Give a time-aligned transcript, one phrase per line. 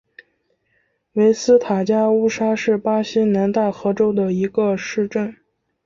[1.13, 5.37] 维斯塔加乌沙是巴西南大河州的一个市镇。